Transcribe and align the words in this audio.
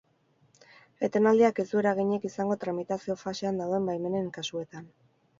Etenaldiak 1.07 1.59
ez 1.63 1.65
du 1.73 1.81
eraginik 1.81 2.25
izango 2.29 2.57
tramitazio 2.63 3.17
fasean 3.25 3.59
dauden 3.63 3.85
baimenen 3.91 4.33
kasuetan. 4.39 4.89